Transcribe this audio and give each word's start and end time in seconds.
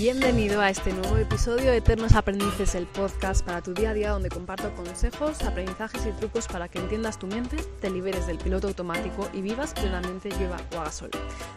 Bienvenido 0.00 0.62
a 0.62 0.70
este 0.70 0.94
nuevo 0.94 1.18
episodio 1.18 1.72
de 1.72 1.76
Eternos 1.76 2.14
Aprendices, 2.14 2.74
el 2.74 2.86
podcast 2.86 3.44
para 3.44 3.60
tu 3.60 3.74
día 3.74 3.90
a 3.90 3.92
día 3.92 4.12
donde 4.12 4.30
comparto 4.30 4.74
consejos, 4.74 5.42
aprendizajes 5.42 6.06
y 6.06 6.12
trucos 6.12 6.48
para 6.48 6.68
que 6.68 6.78
entiendas 6.78 7.18
tu 7.18 7.26
mente, 7.26 7.58
te 7.82 7.90
liberes 7.90 8.26
del 8.26 8.38
piloto 8.38 8.68
automático 8.68 9.28
y 9.34 9.42
vivas 9.42 9.74
plenamente 9.74 10.30
llueva 10.30 10.56
o 10.74 10.80
haga 10.80 10.90
sol. 10.90 11.10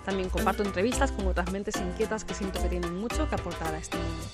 También 0.03 0.27
comparto 0.27 0.61
entrevistas 0.61 1.13
con 1.13 1.25
otras 1.27 1.53
mentes 1.53 1.77
inquietas 1.77 2.25
que 2.25 2.33
siento 2.33 2.61
que 2.61 2.67
tienen 2.67 2.97
mucho 2.97 3.29
que 3.29 3.35
aportar 3.35 3.73
a 3.75 3.77
este 3.77 3.95
mundo. 3.95 4.25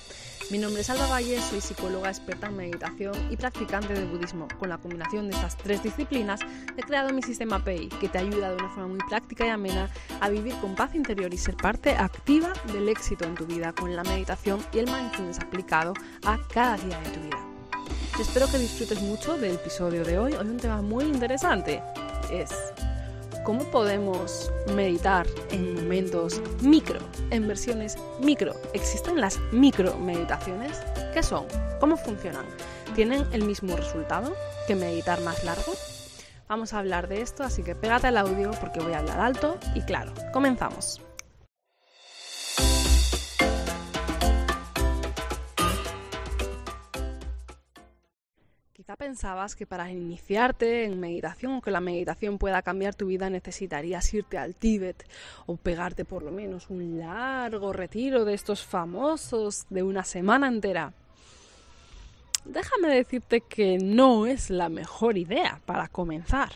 Mi 0.50 0.58
nombre 0.58 0.80
es 0.80 0.90
Alba 0.90 1.06
Valle, 1.06 1.40
soy 1.40 1.60
psicóloga 1.60 2.08
experta 2.08 2.48
en 2.48 2.56
meditación 2.56 3.14
y 3.30 3.36
practicante 3.36 3.94
de 3.94 4.04
budismo. 4.04 4.48
Con 4.58 4.68
la 4.68 4.78
combinación 4.78 5.28
de 5.28 5.34
estas 5.36 5.56
tres 5.56 5.80
disciplinas 5.80 6.40
he 6.76 6.82
creado 6.82 7.12
mi 7.12 7.22
sistema 7.22 7.62
PEI, 7.62 7.88
que 7.88 8.08
te 8.08 8.18
ayuda 8.18 8.48
de 8.48 8.56
una 8.56 8.68
forma 8.68 8.88
muy 8.88 8.98
práctica 9.08 9.46
y 9.46 9.50
amena 9.50 9.88
a 10.20 10.28
vivir 10.28 10.56
con 10.56 10.74
paz 10.74 10.96
interior 10.96 11.32
y 11.32 11.38
ser 11.38 11.56
parte 11.56 11.92
activa 11.92 12.52
del 12.72 12.88
éxito 12.88 13.26
en 13.26 13.36
tu 13.36 13.46
vida 13.46 13.72
con 13.72 13.94
la 13.94 14.02
meditación 14.02 14.60
y 14.72 14.80
el 14.80 14.86
mindfulness 14.86 15.38
aplicado 15.38 15.94
a 16.24 16.36
cada 16.52 16.76
día 16.78 16.98
de 16.98 17.10
tu 17.10 17.20
vida. 17.20 17.38
Espero 18.18 18.50
que 18.50 18.58
disfrutes 18.58 19.00
mucho 19.02 19.38
del 19.38 19.54
episodio 19.54 20.04
de 20.04 20.18
hoy. 20.18 20.32
Hoy 20.32 20.48
un 20.48 20.56
tema 20.56 20.82
muy 20.82 21.04
interesante 21.04 21.80
es 22.28 22.50
cómo 23.44 23.64
podemos 23.64 24.50
meditar 24.74 25.26
en 25.50 25.74
momentos 25.74 26.40
micro, 26.62 27.00
en 27.30 27.48
versiones 27.48 27.96
micro. 28.20 28.54
¿Existen 28.74 29.20
las 29.20 29.38
micro 29.52 29.96
meditaciones? 29.96 30.80
¿Qué 31.12 31.22
son? 31.22 31.46
¿Cómo 31.80 31.96
funcionan? 31.96 32.44
¿Tienen 32.94 33.26
el 33.32 33.44
mismo 33.44 33.76
resultado 33.76 34.34
que 34.66 34.74
meditar 34.74 35.20
más 35.22 35.44
largo? 35.44 35.72
Vamos 36.48 36.72
a 36.72 36.80
hablar 36.80 37.08
de 37.08 37.22
esto, 37.22 37.44
así 37.44 37.62
que 37.62 37.74
pégate 37.74 38.08
al 38.08 38.16
audio 38.16 38.50
porque 38.60 38.80
voy 38.80 38.92
a 38.92 38.98
hablar 38.98 39.20
alto 39.20 39.56
y 39.74 39.82
claro. 39.82 40.12
Comenzamos. 40.32 41.00
Pensabas 48.96 49.56
que 49.56 49.66
para 49.66 49.90
iniciarte 49.90 50.84
en 50.84 50.98
meditación 51.00 51.54
o 51.54 51.60
que 51.60 51.70
la 51.70 51.80
meditación 51.80 52.38
pueda 52.38 52.62
cambiar 52.62 52.94
tu 52.94 53.06
vida 53.06 53.30
necesitarías 53.30 54.12
irte 54.14 54.38
al 54.38 54.54
Tíbet 54.54 55.04
o 55.46 55.56
pegarte 55.56 56.04
por 56.04 56.22
lo 56.22 56.30
menos 56.30 56.70
un 56.70 56.98
largo 56.98 57.72
retiro 57.72 58.24
de 58.24 58.34
estos 58.34 58.64
famosos 58.64 59.66
de 59.70 59.82
una 59.82 60.04
semana 60.04 60.48
entera. 60.48 60.92
Déjame 62.44 62.88
decirte 62.88 63.42
que 63.42 63.78
no 63.78 64.26
es 64.26 64.50
la 64.50 64.68
mejor 64.68 65.18
idea 65.18 65.60
para 65.66 65.88
comenzar. 65.88 66.50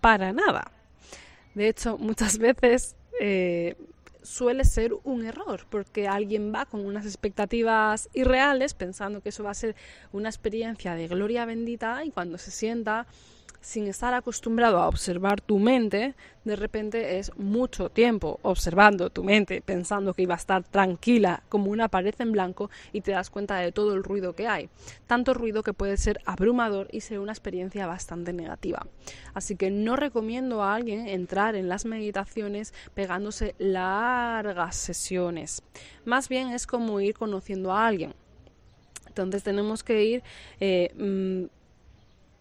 Para 0.00 0.32
nada. 0.32 0.72
De 1.54 1.68
hecho, 1.68 1.98
muchas 1.98 2.38
veces 2.38 2.96
eh, 3.20 3.76
suele 4.22 4.64
ser 4.64 4.92
un 5.04 5.24
error, 5.24 5.66
porque 5.68 6.08
alguien 6.08 6.52
va 6.54 6.66
con 6.66 6.84
unas 6.84 7.06
expectativas 7.06 8.08
irreales 8.12 8.74
pensando 8.74 9.20
que 9.20 9.30
eso 9.30 9.44
va 9.44 9.50
a 9.50 9.54
ser 9.54 9.76
una 10.12 10.28
experiencia 10.28 10.94
de 10.94 11.08
gloria 11.08 11.44
bendita 11.44 12.04
y 12.04 12.10
cuando 12.10 12.38
se 12.38 12.50
sienta 12.50 13.06
sin 13.60 13.86
estar 13.88 14.14
acostumbrado 14.14 14.78
a 14.78 14.88
observar 14.88 15.40
tu 15.40 15.58
mente, 15.58 16.14
de 16.44 16.56
repente 16.56 17.18
es 17.18 17.36
mucho 17.36 17.90
tiempo 17.90 18.40
observando 18.42 19.10
tu 19.10 19.22
mente, 19.22 19.60
pensando 19.60 20.14
que 20.14 20.22
iba 20.22 20.34
a 20.34 20.38
estar 20.38 20.64
tranquila 20.64 21.42
como 21.48 21.70
una 21.70 21.88
pared 21.88 22.14
en 22.18 22.32
blanco 22.32 22.70
y 22.92 23.02
te 23.02 23.12
das 23.12 23.28
cuenta 23.28 23.56
de 23.56 23.72
todo 23.72 23.94
el 23.94 24.02
ruido 24.02 24.34
que 24.34 24.48
hay. 24.48 24.70
Tanto 25.06 25.34
ruido 25.34 25.62
que 25.62 25.74
puede 25.74 25.96
ser 25.98 26.20
abrumador 26.24 26.88
y 26.90 27.02
ser 27.02 27.18
una 27.18 27.32
experiencia 27.32 27.86
bastante 27.86 28.32
negativa. 28.32 28.86
Así 29.34 29.56
que 29.56 29.70
no 29.70 29.96
recomiendo 29.96 30.62
a 30.62 30.74
alguien 30.74 31.06
entrar 31.06 31.54
en 31.54 31.68
las 31.68 31.84
meditaciones 31.84 32.72
pegándose 32.94 33.54
largas 33.58 34.76
sesiones. 34.76 35.62
Más 36.04 36.28
bien 36.28 36.48
es 36.48 36.66
como 36.66 37.00
ir 37.00 37.14
conociendo 37.14 37.72
a 37.72 37.86
alguien. 37.86 38.14
Entonces 39.06 39.42
tenemos 39.42 39.82
que 39.82 40.04
ir 40.04 40.22
eh, 40.60 40.94
mm, 40.96 41.59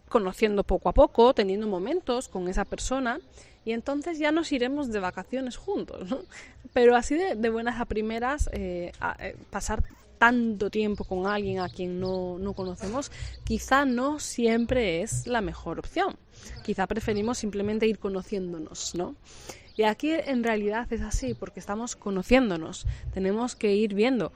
conociendo 0.10 0.64
poco 0.64 0.90
a 0.90 0.94
poco, 0.94 1.34
teniendo 1.34 1.68
momentos 1.68 2.28
con 2.28 2.48
esa 2.48 2.66
persona 2.66 3.20
y 3.66 3.72
entonces 3.72 4.20
ya 4.20 4.32
nos 4.32 4.52
iremos 4.52 4.92
de 4.92 5.00
vacaciones 5.00 5.58
juntos. 5.58 6.16
Pero 6.74 6.96
así 6.96 7.16
de, 7.16 7.50
buenas 7.50 7.80
a 7.80 7.86
primeras, 7.86 8.50
eh, 8.52 8.92
eh, 9.20 9.36
pasar 9.50 9.84
tanto 10.18 10.70
tiempo 10.70 11.06
con 11.06 11.28
alguien 11.28 11.60
a 11.60 11.70
quien 11.70 12.00
no, 12.00 12.38
no, 12.40 12.54
conocemos, 12.54 13.12
quizá 13.46 13.86
no 13.86 14.20
siempre 14.20 15.02
es 15.02 15.26
la 15.28 15.42
mejor 15.42 15.80
opción. 15.80 16.18
Quizá 16.64 16.86
preferimos 16.88 17.38
simplemente 17.38 17.88
ir 17.88 18.00
conociéndonos, 18.00 18.96
¿no? 18.96 19.16
Y 19.78 19.84
aquí 19.84 20.12
en 20.12 20.44
realidad 20.44 20.92
es 20.92 21.02
así, 21.02 21.34
porque 21.34 21.62
estamos 21.62 21.96
conociéndonos, 21.96 22.86
tenemos 23.14 23.56
que 23.56 23.74
ir 23.76 23.94
viendo. 23.94 24.34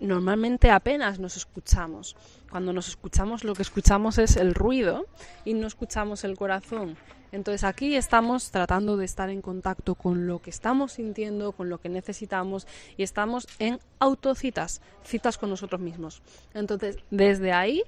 Normalmente 0.00 0.70
apenas 0.70 1.18
nos 1.18 1.36
escuchamos. 1.36 2.16
Cuando 2.56 2.72
nos 2.72 2.88
escuchamos 2.88 3.44
lo 3.44 3.54
que 3.54 3.60
escuchamos 3.60 4.16
es 4.16 4.38
el 4.38 4.54
ruido 4.54 5.04
y 5.44 5.52
no 5.52 5.66
escuchamos 5.66 6.24
el 6.24 6.38
corazón. 6.38 6.96
Entonces 7.30 7.64
aquí 7.64 7.94
estamos 7.96 8.50
tratando 8.50 8.96
de 8.96 9.04
estar 9.04 9.28
en 9.28 9.42
contacto 9.42 9.94
con 9.94 10.26
lo 10.26 10.40
que 10.40 10.48
estamos 10.48 10.92
sintiendo, 10.92 11.52
con 11.52 11.68
lo 11.68 11.82
que 11.82 11.90
necesitamos 11.90 12.66
y 12.96 13.02
estamos 13.02 13.46
en 13.58 13.78
autocitas, 13.98 14.80
citas 15.04 15.36
con 15.36 15.50
nosotros 15.50 15.82
mismos. 15.82 16.22
Entonces 16.54 16.96
desde 17.10 17.52
ahí 17.52 17.82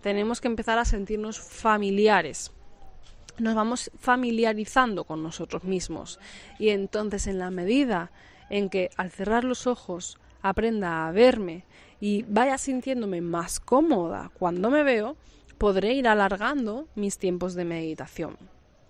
tenemos 0.00 0.40
que 0.40 0.48
empezar 0.48 0.80
a 0.80 0.84
sentirnos 0.84 1.38
familiares 1.38 2.50
nos 3.38 3.54
vamos 3.54 3.92
familiarizando 4.00 5.04
con 5.04 5.22
nosotros 5.22 5.62
mismos. 5.62 6.18
Y 6.58 6.70
entonces 6.70 7.28
en 7.28 7.38
la 7.38 7.52
medida 7.52 8.10
en 8.50 8.68
que 8.68 8.90
al 8.96 9.12
cerrar 9.12 9.44
los 9.44 9.68
ojos 9.68 10.18
aprenda 10.42 11.06
a 11.06 11.12
verme 11.12 11.64
y 12.00 12.24
vaya 12.28 12.58
sintiéndome 12.58 13.20
más 13.20 13.60
cómoda 13.60 14.30
cuando 14.38 14.70
me 14.70 14.82
veo, 14.82 15.16
podré 15.58 15.92
ir 15.92 16.08
alargando 16.08 16.88
mis 16.96 17.18
tiempos 17.18 17.54
de 17.54 17.64
meditación. 17.64 18.36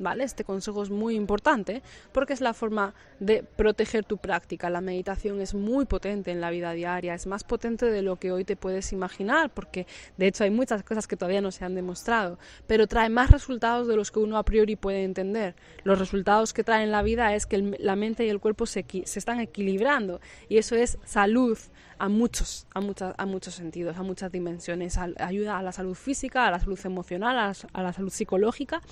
¿Vale? 0.03 0.25
Este 0.25 0.45
consejo 0.45 0.83
es 0.83 0.91
muy 0.91 1.15
importante 1.15 1.83
porque 2.13 2.33
es 2.33 2.41
la 2.41 2.53
forma 2.53 2.95
de 3.21 3.43
proteger 3.43 4.05
tu 4.05 4.19
práctica. 4.19 4.69
La 4.69 4.81
meditación 4.81 5.41
es 5.41 5.55
muy 5.55 5.87
potente 5.87 6.31
en 6.31 6.41
la 6.41 6.51
vida 6.51 6.73
diaria, 6.73 7.15
es 7.15 7.27
más 7.27 7.45
potente 7.45 7.87
de 7.87 8.03
lo 8.03 8.17
que 8.17 8.33
hoy 8.33 8.45
te 8.45 8.57
puedes 8.57 8.93
imaginar, 8.93 9.51
porque 9.55 9.87
de 10.17 10.27
hecho 10.27 10.45
hay 10.45 10.51
muchas 10.51 10.83
cosas 10.83 11.07
que 11.07 11.17
todavía 11.17 11.41
no 11.41 11.51
se 11.51 11.65
han 11.65 11.75
demostrado, 11.75 12.39
pero 12.67 12.87
trae 12.87 13.09
más 13.09 13.31
resultados 13.31 13.87
de 13.87 13.97
los 13.97 14.11
que 14.11 14.19
uno 14.19 14.37
a 14.37 14.45
priori 14.45 14.77
puede 14.77 15.05
entender. 15.05 15.55
Los 15.85 15.99
resultados 15.99 16.53
que 16.53 16.65
trae 16.65 16.85
en 16.85 16.93
la 16.93 17.03
vida 17.03 17.35
es 17.35 17.47
que 17.47 17.77
la 17.79 17.97
mente 17.97 18.27
y 18.27 18.29
el 18.29 18.41
cuerpo 18.41 18.67
se, 18.67 18.85
se 19.05 19.19
están 19.19 19.41
equilibrando 19.41 20.21
y 20.49 20.59
eso 20.59 20.75
es 20.75 20.99
salud 21.05 21.59
a 21.99 22.09
muchos, 22.09 22.67
a, 22.75 22.81
muchas, 22.81 23.15
a 23.17 23.27
muchos 23.27 23.55
sentidos, 23.55 23.97
a 23.97 24.03
muchas 24.03 24.33
dimensiones. 24.33 24.99
ayuda 24.99 25.59
a 25.59 25.63
la 25.63 25.71
salud 25.71 25.95
física, 25.95 26.49
a 26.49 26.51
la 26.51 26.59
salud 26.59 26.79
emocional, 26.85 27.55
a 27.73 27.83
la 27.83 27.93
salud 27.93 28.11
psicológica 28.11 28.83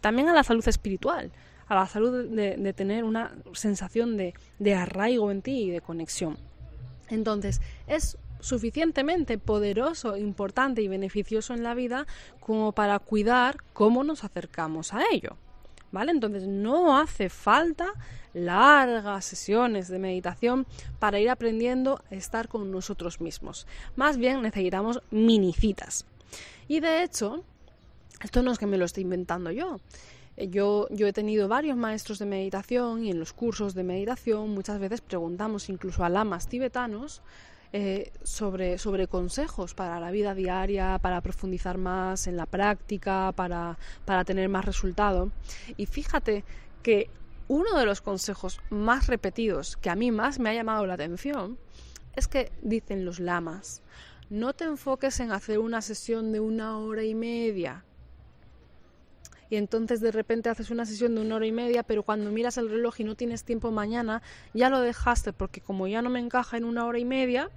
también 0.00 0.28
a 0.28 0.32
la 0.32 0.42
salud 0.42 0.66
espiritual, 0.66 1.30
a 1.66 1.74
la 1.74 1.86
salud 1.86 2.26
de, 2.28 2.72
tener 2.72 3.04
una 3.04 3.34
sensación 3.52 4.16
de, 4.16 4.34
de 4.58 4.74
arraigo 4.74 5.30
en 5.30 5.42
ti 5.42 5.64
y 5.64 5.70
de 5.70 5.80
conexión. 5.80 6.38
Entonces, 7.08 7.60
es 7.86 8.18
suficientemente 8.40 9.38
poderoso, 9.38 10.16
importante 10.16 10.82
y 10.82 10.88
beneficioso 10.88 11.54
en 11.54 11.62
la 11.62 11.74
vida 11.74 12.06
como 12.40 12.72
para 12.72 12.98
cuidar 12.98 13.58
cómo 13.72 14.04
nos 14.04 14.24
acercamos 14.24 14.94
a 14.94 15.02
ello. 15.10 15.36
¿Vale? 15.90 16.12
Entonces 16.12 16.46
no 16.46 16.98
hace 16.98 17.30
falta 17.30 17.86
largas 18.34 19.24
sesiones 19.24 19.88
de 19.88 19.98
meditación 19.98 20.66
para 20.98 21.18
ir 21.18 21.30
aprendiendo 21.30 22.02
a 22.10 22.14
estar 22.14 22.48
con 22.48 22.70
nosotros 22.70 23.22
mismos. 23.22 23.66
Más 23.96 24.18
bien 24.18 24.42
necesitamos 24.42 25.00
minicitas. 25.10 26.04
Y 26.68 26.80
de 26.80 27.02
hecho, 27.02 27.42
esto 28.20 28.42
no 28.42 28.52
es 28.52 28.58
que 28.58 28.66
me 28.66 28.78
lo 28.78 28.84
esté 28.84 29.00
inventando 29.00 29.50
yo. 29.50 29.80
Eh, 30.36 30.48
yo, 30.48 30.86
yo 30.90 31.06
he 31.06 31.12
tenido 31.12 31.48
varios 31.48 31.76
maestros 31.76 32.18
de 32.18 32.26
meditación 32.26 33.04
y 33.04 33.10
en 33.10 33.18
los 33.18 33.32
cursos 33.32 33.74
de 33.74 33.84
meditación 33.84 34.50
muchas 34.50 34.78
veces 34.78 35.00
preguntamos 35.00 35.68
incluso 35.68 36.04
a 36.04 36.08
lamas 36.08 36.48
tibetanos 36.48 37.22
eh, 37.72 38.12
sobre, 38.22 38.78
sobre 38.78 39.08
consejos 39.08 39.74
para 39.74 40.00
la 40.00 40.10
vida 40.10 40.34
diaria, 40.34 40.98
para 41.02 41.20
profundizar 41.20 41.76
más 41.76 42.26
en 42.26 42.36
la 42.36 42.46
práctica, 42.46 43.32
para, 43.36 43.78
para 44.06 44.24
tener 44.24 44.48
más 44.48 44.64
resultado. 44.64 45.30
Y 45.76 45.86
fíjate 45.86 46.44
que 46.82 47.10
uno 47.46 47.78
de 47.78 47.84
los 47.84 48.00
consejos 48.00 48.60
más 48.70 49.06
repetidos 49.06 49.76
que 49.76 49.90
a 49.90 49.96
mí 49.96 50.10
más 50.12 50.38
me 50.38 50.50
ha 50.50 50.54
llamado 50.54 50.86
la 50.86 50.94
atención 50.94 51.58
es 52.16 52.26
que 52.26 52.50
dicen 52.62 53.04
los 53.04 53.20
lamas, 53.20 53.82
no 54.30 54.54
te 54.54 54.64
enfoques 54.64 55.20
en 55.20 55.32
hacer 55.32 55.58
una 55.58 55.82
sesión 55.82 56.32
de 56.32 56.40
una 56.40 56.78
hora 56.78 57.04
y 57.04 57.14
media, 57.14 57.84
y 59.50 59.56
entonces 59.56 60.00
de 60.00 60.10
repente 60.10 60.48
haces 60.48 60.70
una 60.70 60.86
sesión 60.86 61.14
de 61.14 61.20
una 61.20 61.36
hora 61.36 61.46
y 61.46 61.52
media, 61.52 61.82
pero 61.82 62.02
cuando 62.02 62.30
miras 62.30 62.58
el 62.58 62.70
reloj 62.70 63.00
y 63.00 63.04
no 63.04 63.14
tienes 63.14 63.44
tiempo 63.44 63.70
mañana, 63.70 64.22
ya 64.54 64.70
lo 64.70 64.80
dejaste 64.80 65.32
porque 65.32 65.60
como 65.60 65.86
ya 65.86 66.02
no 66.02 66.10
me 66.10 66.20
encaja 66.20 66.56
en 66.56 66.64
una 66.64 66.86
hora 66.86 66.98
y 66.98 67.04
media, 67.04 67.50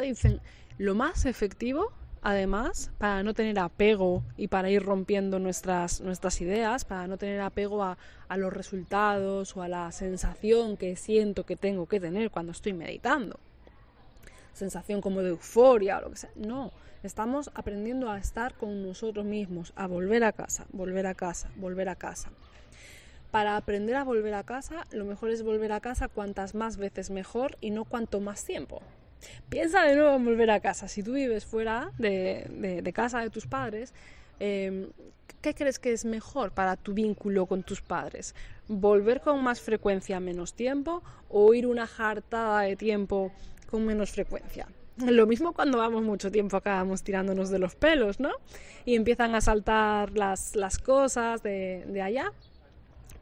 dicen, 0.00 0.40
lo 0.78 0.94
más 0.94 1.26
efectivo 1.26 1.92
además, 2.22 2.92
para 2.98 3.22
no 3.24 3.34
tener 3.34 3.58
apego 3.58 4.22
y 4.36 4.46
para 4.46 4.70
ir 4.70 4.82
rompiendo 4.82 5.40
nuestras, 5.40 6.00
nuestras 6.00 6.40
ideas, 6.40 6.84
para 6.84 7.08
no 7.08 7.18
tener 7.18 7.40
apego 7.40 7.82
a, 7.82 7.98
a, 8.28 8.36
los 8.36 8.52
resultados 8.52 9.56
o 9.56 9.62
a 9.62 9.68
la 9.68 9.90
sensación 9.90 10.76
que 10.76 10.94
siento 10.94 11.44
que 11.44 11.56
tengo 11.56 11.86
que 11.86 11.98
tener 11.98 12.30
cuando 12.30 12.52
estoy 12.52 12.72
meditando. 12.74 13.40
Sensación 14.52 15.00
como 15.00 15.22
de 15.22 15.30
euforia 15.30 15.98
o 15.98 16.02
lo 16.02 16.10
que 16.10 16.16
sea. 16.16 16.30
No, 16.36 16.72
estamos 17.02 17.50
aprendiendo 17.54 18.10
a 18.10 18.18
estar 18.18 18.54
con 18.54 18.82
nosotros 18.82 19.24
mismos, 19.24 19.72
a 19.76 19.86
volver 19.86 20.24
a 20.24 20.32
casa, 20.32 20.66
volver 20.72 21.06
a 21.06 21.14
casa, 21.14 21.50
volver 21.56 21.88
a 21.88 21.96
casa. 21.96 22.30
Para 23.30 23.56
aprender 23.56 23.96
a 23.96 24.04
volver 24.04 24.34
a 24.34 24.44
casa, 24.44 24.86
lo 24.90 25.06
mejor 25.06 25.30
es 25.30 25.42
volver 25.42 25.72
a 25.72 25.80
casa 25.80 26.08
cuantas 26.08 26.54
más 26.54 26.76
veces 26.76 27.10
mejor 27.10 27.56
y 27.62 27.70
no 27.70 27.86
cuanto 27.86 28.20
más 28.20 28.44
tiempo. 28.44 28.82
Piensa 29.48 29.84
de 29.84 29.96
nuevo 29.96 30.16
en 30.16 30.24
volver 30.24 30.50
a 30.50 30.60
casa. 30.60 30.88
Si 30.88 31.02
tú 31.02 31.14
vives 31.14 31.46
fuera 31.46 31.92
de, 31.98 32.92
casa 32.94 33.20
de 33.20 33.30
tus 33.30 33.46
padres, 33.46 33.94
em, 34.38 34.88
¿qué 35.40 35.54
crees 35.54 35.78
que 35.78 35.92
es 35.92 36.04
mejor 36.04 36.52
para 36.52 36.76
tu 36.76 36.92
vínculo 36.92 37.46
con 37.46 37.62
tus 37.62 37.80
padres? 37.80 38.34
¿Volver 38.68 39.20
con 39.20 39.42
más 39.42 39.60
frecuencia 39.60 40.20
menos 40.20 40.54
tiempo 40.54 41.02
o 41.30 41.54
ir 41.54 41.66
una 41.66 41.86
jartada 41.86 42.60
de 42.62 42.76
tiempo 42.76 43.32
con 43.72 43.84
menos 43.86 44.10
frecuencia? 44.10 44.68
Lo 44.98 45.26
mismo 45.26 45.54
cuando 45.54 45.78
vamos 45.78 46.02
mucho 46.02 46.30
tiempo 46.30 46.58
acabamos 46.58 47.02
tirándonos 47.02 47.48
de 47.48 47.58
los 47.58 47.74
pelos, 47.74 48.20
¿no? 48.20 48.30
Y 48.84 48.94
empiezan 48.94 49.34
a 49.34 49.40
saltar 49.40 50.10
las, 50.12 50.52
cosas 50.78 51.42
de, 51.42 51.84
de 51.88 52.02
allá 52.02 52.32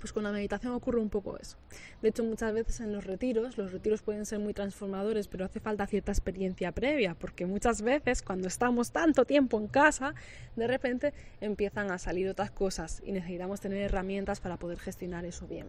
pues 0.01 0.13
con 0.13 0.25
la 0.25 0.33
meditación 0.33 0.73
ocurre 0.73 0.99
un 0.99 1.11
poco 1.11 1.39
eso. 1.39 1.57
De 2.03 2.09
hecho, 2.09 2.25
muchas 2.25 2.53
veces 2.53 2.81
en 2.81 2.93
los 2.93 3.05
retiros, 3.05 3.59
los 3.59 3.73
retiros 3.73 4.03
pueden 4.03 4.27
ser 4.27 4.39
muy 4.39 4.55
transformadores, 4.55 5.29
pero 5.29 5.45
hace 5.45 5.61
falta 5.61 5.87
cierta 5.87 6.11
experiencia 6.11 6.73
previa, 6.73 7.15
porque 7.15 7.47
muchas 7.47 7.83
veces 7.83 8.23
cuando 8.23 8.49
estamos 8.49 8.91
tanto 8.91 9.25
tiempo 9.25 9.59
en 9.59 9.69
casa, 9.69 10.15
de 10.57 10.67
repente 10.67 11.13
empiezan 11.41 11.91
a 11.91 11.99
salir 11.99 12.29
otras 12.29 12.51
cosas 12.51 13.03
y 13.05 13.13
necesitamos 13.13 13.61
tener 13.61 13.83
herramientas 13.83 14.41
para 14.41 14.57
poder 14.57 14.79
gestionar 14.79 15.25
eso 15.25 15.47
bien. 15.47 15.67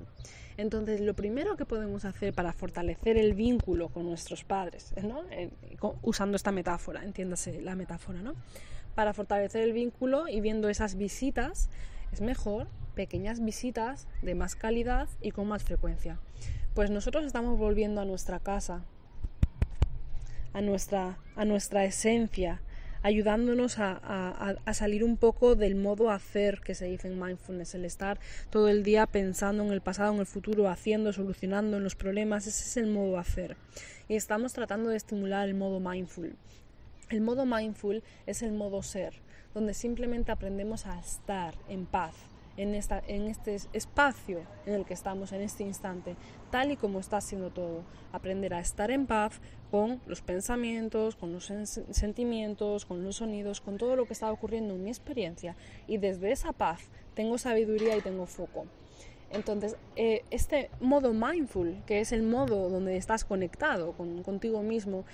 Entonces, 0.57 1.01
lo 1.01 1.13
primero 1.13 1.57
que 1.57 1.65
podemos 1.65 2.05
hacer 2.05 2.33
para 2.33 2.53
fortalecer 2.53 3.17
el 3.17 3.33
vínculo 3.33 3.89
con 3.89 4.05
nuestros 4.05 4.43
padres, 4.43 4.93
¿no? 5.03 5.23
usando 6.01 6.35
esta 6.35 6.51
metáfora, 6.51 7.03
entiéndase 7.03 7.61
la 7.61 7.75
metáfora, 7.75 8.21
¿no? 8.21 8.35
Para 8.95 9.13
fortalecer 9.13 9.63
el 9.63 9.73
vínculo 9.73 10.27
y 10.27 10.41
viendo 10.41 10.69
esas 10.69 10.95
visitas, 10.95 11.69
es 12.11 12.21
mejor 12.21 12.67
pequeñas 12.95 13.43
visitas 13.43 14.07
de 14.21 14.35
más 14.35 14.55
calidad 14.55 15.07
y 15.21 15.31
con 15.31 15.47
más 15.47 15.63
frecuencia. 15.63 16.19
Pues 16.73 16.89
nosotros 16.89 17.25
estamos 17.25 17.57
volviendo 17.57 18.01
a 18.01 18.05
nuestra 18.05 18.39
casa, 18.39 18.83
a 20.53 20.61
nuestra, 20.61 21.17
a 21.35 21.45
nuestra 21.45 21.85
esencia, 21.85 22.61
ayudándonos 23.03 23.77
a, 23.79 24.55
salir 24.73 25.03
un 25.03 25.17
poco 25.17 25.55
del 25.55 25.75
modo 25.75 26.11
hacer 26.11 26.61
que 26.61 26.75
se 26.75 26.85
dice 26.85 27.07
en 27.07 27.19
mindfulness, 27.19 27.75
el 27.75 27.85
estar 27.85 28.19
todo 28.49 28.69
el 28.69 28.83
día 28.83 29.07
pensando 29.07 29.63
en 29.63 29.71
el 29.71 29.81
pasado, 29.81 30.13
en 30.13 30.19
el 30.19 30.25
futuro, 30.25 30.69
haciendo, 30.69 31.11
solucionando 31.13 31.77
en 31.77 31.83
los 31.83 31.95
problemas, 31.95 32.47
ese 32.47 32.63
es 32.63 32.77
el 32.77 32.87
modo 32.87 33.17
hacer. 33.17 33.57
Y 34.07 34.15
estamos 34.15 34.53
tratando 34.53 34.89
de 34.89 34.97
estimular 34.97 35.47
el 35.47 35.55
modo 35.55 35.79
mindful. 35.79 36.35
El 37.09 37.21
modo 37.21 37.45
mindful 37.45 38.03
es 38.25 38.41
el 38.41 38.53
modo 38.53 38.83
ser, 38.83 39.13
donde 39.53 39.73
simplemente 39.73 40.31
aprendemos 40.31 40.85
a 40.85 40.99
estar 40.99 41.55
en 41.67 41.85
paz, 41.85 42.15
en, 42.57 42.75
esta, 42.75 43.01
en 43.07 43.27
este 43.27 43.57
espacio 43.73 44.41
en 44.65 44.73
el 44.73 44.85
que 44.85 44.93
estamos 44.93 45.31
en 45.31 45.41
este 45.41 45.63
instante, 45.63 46.15
tal 46.49 46.71
y 46.71 46.77
como 46.77 46.99
está 46.99 47.21
siendo 47.21 47.49
todo. 47.49 47.83
Aprender 48.11 48.53
a 48.53 48.59
estar 48.59 48.91
en 48.91 49.07
paz 49.07 49.39
con 49.69 50.01
los 50.05 50.21
pensamientos, 50.21 51.15
con 51.15 51.31
los 51.33 51.51
sentimientos, 51.91 52.85
con 52.85 53.03
los 53.03 53.17
sonidos, 53.17 53.61
con 53.61 53.77
todo 53.77 53.95
lo 53.95 54.05
que 54.05 54.13
está 54.13 54.31
ocurriendo 54.31 54.75
en 54.75 54.83
mi 54.83 54.89
experiencia. 54.89 55.55
Y 55.87 55.97
desde 55.97 56.31
esa 56.31 56.51
paz 56.51 56.81
tengo 57.13 57.37
sabiduría 57.37 57.97
y 57.97 58.01
tengo 58.01 58.25
foco. 58.25 58.65
Entonces, 59.33 59.77
eh, 59.95 60.23
este 60.29 60.69
modo 60.81 61.13
mindful, 61.13 61.81
que 61.85 62.01
es 62.01 62.11
el 62.11 62.21
modo 62.21 62.69
donde 62.69 62.97
estás 62.97 63.23
conectado 63.23 63.93
con, 63.93 64.23
contigo 64.23 64.61
mismo, 64.61 65.05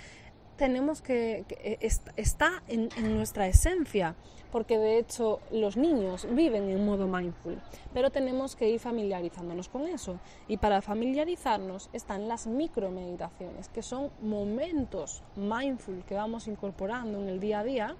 tenemos 0.58 1.00
que, 1.00 1.44
eh, 1.48 1.78
está 2.16 2.62
en, 2.66 2.90
nuestra 3.14 3.46
esencia, 3.46 4.14
porque 4.52 4.76
de 4.76 4.98
hecho 4.98 5.40
los 5.50 5.76
niños 5.76 6.26
viven 6.30 6.68
en 6.68 6.84
modo 6.84 7.06
mindful, 7.06 7.58
pero 7.94 8.10
tenemos 8.10 8.56
que 8.56 8.68
ir 8.68 8.80
familiarizándonos 8.80 9.68
con 9.68 9.86
eso. 9.86 10.18
Y 10.48 10.58
para 10.58 10.82
familiarizarnos 10.82 11.88
están 11.92 12.28
las 12.28 12.46
micromeditaciones, 12.46 13.68
que 13.68 13.82
son 13.82 14.10
momentos 14.20 15.22
mindful 15.36 16.02
que 16.06 16.14
vamos 16.14 16.48
incorporando 16.48 17.18
en 17.18 17.28
el 17.28 17.40
día 17.40 17.60
a 17.60 17.64
día, 17.64 17.96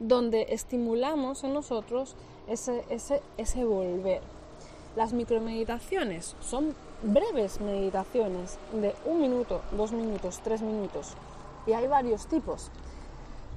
donde 0.00 0.46
estimulamos 0.48 1.44
en 1.44 1.52
nosotros 1.52 2.16
ese, 2.48 2.84
ese, 2.88 3.20
ese 3.36 3.64
volver. 3.64 4.22
Las 4.96 5.12
micromeditaciones 5.12 6.36
son 6.40 6.74
breves 7.02 7.60
meditaciones 7.60 8.58
de 8.72 8.94
un 9.04 9.20
minuto, 9.20 9.60
dos 9.72 9.92
minutos, 9.92 10.40
tres 10.42 10.62
minutos, 10.62 11.14
y 11.66 11.72
hay 11.72 11.86
varios 11.86 12.26
tipos, 12.26 12.70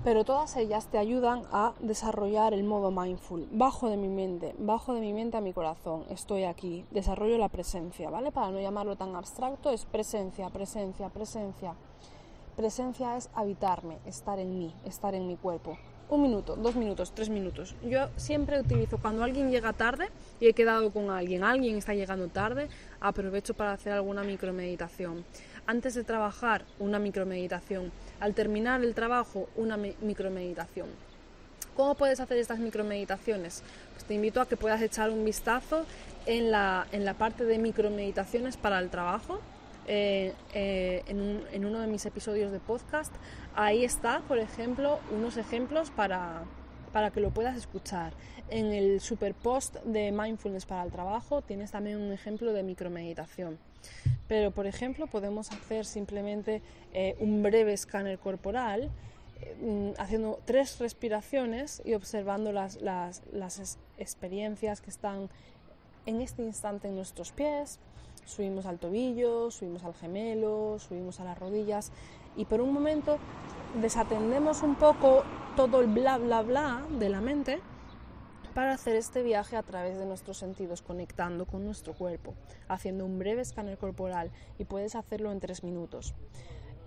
pero 0.03 0.23
todas 0.23 0.55
ellas 0.55 0.87
te 0.87 0.97
ayudan 0.97 1.43
a 1.51 1.73
desarrollar 1.79 2.53
el 2.53 2.63
modo 2.63 2.91
mindful. 2.91 3.47
Bajo 3.51 3.89
de 3.89 3.97
mi 3.97 4.07
mente, 4.07 4.55
bajo 4.57 4.93
de 4.93 5.01
mi 5.01 5.13
mente 5.13 5.37
a 5.37 5.41
mi 5.41 5.53
corazón, 5.53 6.05
estoy 6.09 6.43
aquí, 6.43 6.85
desarrollo 6.91 7.37
la 7.37 7.49
presencia, 7.49 8.09
¿vale? 8.09 8.31
Para 8.31 8.51
no 8.51 8.61
llamarlo 8.61 8.95
tan 8.95 9.15
abstracto, 9.15 9.69
es 9.71 9.85
presencia, 9.85 10.49
presencia, 10.49 11.09
presencia. 11.09 11.73
Presencia 12.55 13.17
es 13.17 13.29
habitarme, 13.35 13.97
estar 14.05 14.39
en 14.39 14.57
mí, 14.57 14.73
estar 14.85 15.13
en 15.13 15.27
mi 15.27 15.35
cuerpo. 15.35 15.77
Un 16.09 16.21
minuto, 16.21 16.55
dos 16.55 16.75
minutos, 16.75 17.11
tres 17.11 17.29
minutos. 17.29 17.75
Yo 17.83 18.07
siempre 18.15 18.61
utilizo 18.61 18.97
cuando 18.97 19.25
alguien 19.25 19.51
llega 19.51 19.73
tarde 19.73 20.09
y 20.39 20.47
he 20.47 20.53
quedado 20.53 20.89
con 20.93 21.09
alguien, 21.09 21.43
alguien 21.43 21.75
está 21.75 21.93
llegando 21.93 22.29
tarde, 22.29 22.69
aprovecho 23.01 23.53
para 23.53 23.73
hacer 23.73 23.91
alguna 23.91 24.23
micromeditación 24.23 25.25
antes 25.67 25.93
de 25.93 26.03
trabajar 26.03 26.63
una 26.79 26.97
micromeditación, 26.97 27.91
al 28.19 28.33
terminar 28.33 28.83
el 28.83 28.95
trabajo 28.95 29.49
una 29.55 29.77
micromeditación. 29.77 30.87
¿Cómo 31.75 31.93
puedes 31.93 32.19
hacer 32.19 32.37
estas 32.37 32.57
micromeditaciones? 32.57 33.61
Pues 33.93 34.05
te 34.05 34.15
invito 34.15 34.41
a 34.41 34.47
que 34.47 34.57
puedas 34.57 34.81
echar 34.81 35.11
un 35.11 35.23
vistazo 35.23 35.85
en 36.25 36.49
la, 36.49 36.87
en 36.91 37.05
la 37.05 37.13
parte 37.13 37.45
de 37.45 37.59
micromeditaciones 37.59 38.57
para 38.57 38.79
el 38.79 38.89
trabajo, 38.89 39.39
eh, 39.85 40.33
eh, 40.53 41.03
en, 41.07 41.43
en, 41.51 41.65
uno 41.65 41.79
de 41.79 41.87
mis 41.87 42.05
episodios 42.05 42.51
de 42.51 42.59
podcast. 42.59 43.13
Ahí 43.55 43.83
está, 43.83 44.21
por 44.27 44.39
ejemplo, 44.39 44.99
unos 45.11 45.37
ejemplos 45.37 45.91
para, 45.91 46.41
para 46.91 47.11
que 47.11 47.19
lo 47.19 47.29
puedas 47.29 47.55
escuchar. 47.55 48.13
En 48.49 48.73
el 48.73 49.01
super 49.01 49.33
post 49.35 49.75
de 49.83 50.11
Mindfulness 50.11 50.65
para 50.65 50.83
el 50.83 50.91
trabajo 50.91 51.41
tienes 51.41 51.71
también 51.71 51.97
un 51.97 52.11
ejemplo 52.11 52.53
de 52.53 52.63
micromeditación. 52.63 53.59
Pero, 54.27 54.51
por 54.51 54.67
ejemplo, 54.67 55.07
podemos 55.07 55.51
hacer 55.51 55.85
simplemente 55.85 56.61
eh, 56.93 57.15
un 57.19 57.43
breve 57.43 57.73
escáner 57.73 58.19
corporal, 58.19 58.89
eh, 59.41 59.93
haciendo 59.97 60.39
tres 60.45 60.79
respiraciones 60.79 61.81
y 61.85 61.93
observando 61.93 62.51
las, 62.51 62.81
las, 62.81 63.23
las 63.31 63.77
experiencias 63.97 64.81
que 64.81 64.89
están 64.89 65.29
en 66.05 66.21
este 66.21 66.41
instante 66.41 66.87
en 66.87 66.95
nuestros 66.95 67.31
pies. 67.31 67.79
Subimos 68.25 68.65
al 68.65 68.79
tobillo, 68.79 69.51
subimos 69.51 69.83
al 69.83 69.93
gemelo, 69.93 70.79
subimos 70.79 71.19
a 71.19 71.23
las 71.23 71.39
rodillas 71.39 71.91
y 72.35 72.45
por 72.45 72.59
un 72.59 72.73
momento 72.73 73.19
desatendemos 73.81 74.63
un 74.63 74.75
poco 74.75 75.23
todo 75.55 75.79
el 75.79 75.87
bla 75.87 76.17
bla 76.17 76.41
bla 76.41 76.85
de 76.99 77.09
la 77.09 77.21
mente 77.21 77.59
para 78.57 78.73
hacer 78.73 78.95
este 78.95 79.21
viaje 79.21 79.55
a 79.55 79.61
través 79.61 79.99
de 79.99 80.07
nuestros 80.07 80.39
sentidos, 80.39 80.81
conectando 80.81 81.45
con 81.45 81.63
nuestro 81.63 81.93
cuerpo, 81.93 82.33
haciendo 82.67 83.05
un 83.05 83.19
breve 83.19 83.43
escáner 83.43 83.77
corporal 83.77 84.31
y 84.57 84.63
puedes 84.63 84.95
hacerlo 84.95 85.31
en 85.31 85.39
tres 85.39 85.63
minutos. 85.63 86.15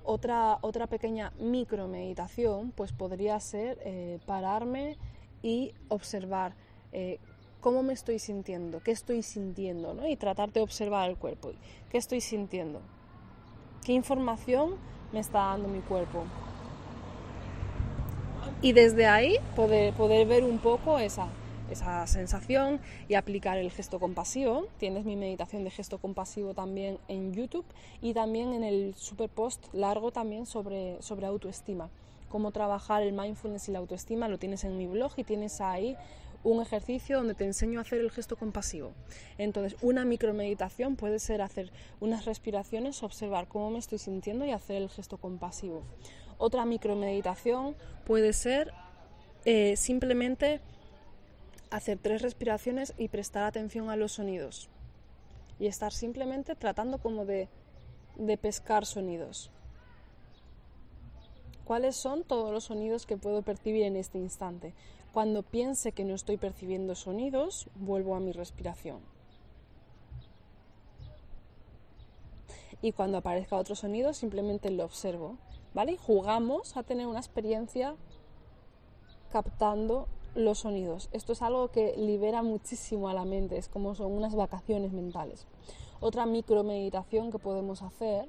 Otra, 0.03 0.59
otra 0.63 0.89
pequeña 0.89 1.33
micromeditación 1.39 2.73
pues 2.73 2.91
podría 2.91 3.39
ser 3.39 3.79
eh, 3.85 4.19
pararme 4.27 4.97
y 5.43 5.73
observar 5.87 6.57
eh, 6.91 7.21
cómo 7.61 7.85
me 7.85 7.93
estoy 7.93 8.19
sintiendo, 8.19 8.83
qué 8.83 8.91
estoy 8.91 9.23
sintiendo, 9.23 9.95
¿no? 9.95 10.09
y 10.09 10.17
tratar 10.17 10.51
de 10.53 10.63
observar 10.63 11.09
el 11.09 11.19
cuerpo, 11.19 11.53
qué 11.89 11.99
estoy 11.99 12.21
sintiendo, 12.21 12.81
qué 13.85 13.93
información 13.93 14.75
me 15.13 15.21
está 15.21 15.39
dando 15.39 15.69
mi 15.69 15.83
cuerpo. 15.83 16.25
Y 18.61 18.73
desde 18.73 19.07
ahí 19.07 19.37
poder, 19.55 19.95
poder 19.95 20.27
ver 20.27 20.43
un 20.43 20.59
poco 20.59 20.99
esa, 20.99 21.29
esa 21.71 22.07
sensación 22.07 22.81
y 23.09 23.15
aplicar 23.15 23.59
el 23.59 23.71
gesto 23.71 23.99
compasivo. 23.99 24.67
Tienes 24.79 25.05
mi 25.05 25.17
meditación 25.17 25.65
de 25.65 25.71
gesto 25.71 25.99
compasivo 25.99 26.55
también 26.55 26.99
en 27.09 27.33
YouTube 27.33 27.65
y 28.03 28.15
también 28.15 28.53
en 28.53 28.65
el 28.65 28.95
super 28.97 29.29
post 29.29 29.73
largo 29.73 30.11
también 30.11 30.47
sobre, 30.47 31.01
sobre 31.03 31.27
autoestima. 31.27 31.89
Cómo 32.29 32.53
trabajar 32.53 33.03
el 33.03 33.13
mindfulness 33.13 33.69
y 33.69 33.73
la 33.73 33.81
autoestima 33.81 34.29
lo 34.29 34.39
tienes 34.39 34.65
en 34.65 34.77
mi 34.77 34.87
blog 34.87 35.13
y 35.17 35.25
tienes 35.25 35.61
ahí 35.61 35.97
un 36.43 36.63
ejercicio 36.63 37.19
donde 37.19 37.35
te 37.35 37.45
enseño 37.45 37.79
a 37.79 37.83
hacer 37.83 38.01
el 38.01 38.11
gesto 38.11 38.37
compasivo. 38.37 38.93
Entonces, 39.37 39.77
una 39.83 40.05
micromeditación 40.05 40.97
puede 40.97 41.19
ser 41.19 41.43
hacer 41.43 41.71
unas 42.01 42.25
respiraciones, 42.25 43.03
observar 43.03 43.47
cómo 43.47 43.71
me 43.71 43.79
estoy 43.79 43.99
sintiendo 43.99 44.45
y 44.47 44.53
hacer 44.53 44.77
el 44.77 44.89
gesto 44.89 45.19
compasivo. 45.19 45.83
Otra 46.39 46.65
micromeditación 46.65 47.77
puede 48.07 48.33
ser 48.33 48.73
eh, 49.45 49.77
simplemente 49.77 50.61
hacer 51.71 51.99
tres 51.99 52.23
respiraciones 52.23 52.95
y 52.99 53.09
prestar 53.09 53.45
atención 53.45 53.91
a 53.91 53.97
los 53.97 54.13
sonidos. 54.13 54.69
Y 55.59 55.67
estar 55.67 55.93
simplemente 55.93 56.55
tratando 56.57 56.99
como 56.99 57.25
de, 57.25 57.49
de 58.17 58.37
pescar 58.37 58.87
sonidos. 58.87 59.51
¿Cuáles 61.65 61.95
son 61.95 62.25
todos 62.25 62.53
los 62.53 62.65
sonidos 62.65 63.07
que 63.07 63.17
puedo 63.17 63.43
percibir 63.43 63.85
en 63.85 63.97
este 63.97 64.19
instante? 64.19 64.75
Cuando 65.13 65.43
piense 65.43 65.93
que 65.93 66.05
no 66.05 66.15
estoy 66.15 66.37
percibiendo 66.37 66.95
sonidos, 66.95 67.69
vuelvo 67.77 68.15
a 68.17 68.21
mi 68.21 68.33
respiración. 68.33 69.01
Y 72.83 72.93
cuando 72.93 73.19
aparezca 73.19 73.57
otro 73.57 73.75
sonido, 73.75 74.15
simplemente 74.15 74.71
lo 74.71 74.85
observo. 74.85 75.37
¿Vale? 75.75 75.97
Jugamos 75.97 76.77
a 76.77 76.83
tener 76.83 77.07
una 77.07 77.21
experiencia 77.21 77.95
captando 79.31 80.09
los 80.35 80.61
sonidos. 80.61 81.09
Esto 81.13 81.33
es 81.33 81.43
algo 81.43 81.69
que 81.69 81.95
libera 81.97 82.43
muchísimo 82.43 83.09
a 83.09 83.15
la 83.15 83.25
mente, 83.25 83.57
es 83.57 83.69
como 83.69 83.95
son 83.95 84.13
unas 84.13 84.35
vacaciones 84.35 84.93
mentales. 84.93 85.47
Otra 86.01 86.27
micromeditación 86.27 87.31
que 87.31 87.39
podemos 87.39 87.83
hacer 87.83 88.29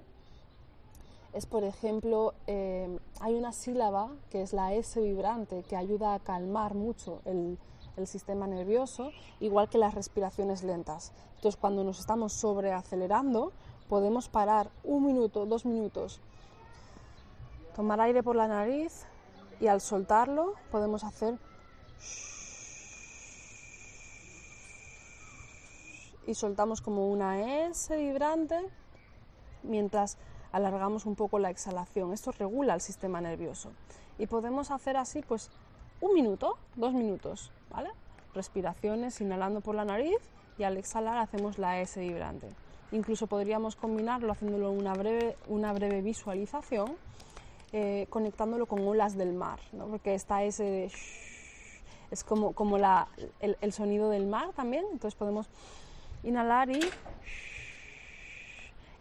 es, 1.34 1.46
por 1.46 1.64
ejemplo, 1.64 2.34
eh, 2.48 3.00
hay 3.22 3.36
una 3.36 3.54
sílaba 3.54 4.10
que 4.30 4.42
es 4.42 4.52
la 4.52 4.74
S 4.74 5.00
vibrante 5.00 5.64
que 5.64 5.78
ayuda 5.78 6.14
a 6.14 6.20
calmar 6.20 6.74
mucho 6.74 7.22
el, 7.26 7.58
el 7.96 8.08
sistema 8.08 8.48
nervioso, 8.48 9.12
igual 9.40 9.70
que 9.70 9.78
las 9.78 9.94
respiraciones 9.94 10.64
lentas. 10.64 11.14
Entonces, 11.36 11.60
cuando 11.60 11.84
nos 11.84 12.00
estamos 12.00 12.34
sobreacelerando, 12.34 13.54
podemos 13.88 14.28
parar 14.28 14.70
un 14.84 15.06
minuto, 15.06 15.46
dos 15.46 15.66
minutos, 15.66 16.20
tomar 17.76 18.02
aire 18.02 18.24
por 18.24 18.36
la 18.36 18.48
nariz 18.48 19.06
y 19.60 19.68
al 19.68 19.82
soltarlo 19.82 20.56
podemos 20.72 21.04
hacer 21.04 21.38
y 26.28 26.34
soltamos 26.34 26.82
como 26.82 27.10
una 27.10 27.68
S 27.68 27.96
vibrante 27.96 28.58
mientras 29.64 30.18
alargamos 30.52 31.06
un 31.06 31.16
poco 31.16 31.40
la 31.40 31.50
exhalación. 31.50 32.14
Esto 32.14 32.32
regula 32.32 32.74
el 32.74 32.82
sistema 32.82 33.22
nervioso. 33.22 33.72
Y 34.18 34.28
podemos 34.28 34.72
hacer 34.72 34.98
así 34.98 35.22
pues 35.22 35.50
un 36.00 36.14
minuto, 36.14 36.58
dos 36.76 36.94
minutos, 36.94 37.52
¿vale? 37.70 37.90
Respiraciones 38.34 39.20
inhalando 39.22 39.62
por 39.62 39.76
la 39.76 39.86
nariz 39.86 40.18
y 40.58 40.64
al 40.64 40.78
exhalar 40.78 41.18
hacemos 41.18 41.58
la 41.58 41.82
S 41.82 42.00
vibrante. 42.00 42.48
Incluso 42.92 43.28
podríamos 43.28 43.76
combinarlo 43.76 44.32
haciéndolo 44.32 44.72
una 44.72 44.94
breve, 44.94 45.38
una 45.48 45.74
breve 45.74 46.02
visualización, 46.02 46.96
eh, 47.72 48.06
conectándolo 48.10 48.66
con 48.66 48.86
olas 48.86 49.18
del 49.18 49.34
mar, 49.34 49.60
¿no? 49.72 49.88
porque 49.88 50.14
esta 50.14 50.44
S 50.44 50.62
de 50.62 50.92
es 52.12 52.24
como, 52.24 52.54
como 52.54 52.78
la, 52.78 53.08
el, 53.40 53.74
sonido 53.74 54.10
del 54.10 54.28
mar 54.28 54.52
también. 54.54 54.86
Entonces 54.92 55.16
podemos 55.16 55.48
inhalar 56.24 56.70
y 56.70 56.80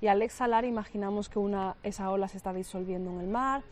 y 0.00 0.06
al 0.06 0.22
exhalar 0.22 0.64
imaginamos 0.64 1.28
que 1.28 1.38
una, 1.38 1.76
esa 1.82 2.10
ola 2.10 2.28
se 2.28 2.38
está 2.38 2.52
disolviendo 2.52 3.10
en 3.10 3.20
el 3.20 3.28
mar 3.28 3.62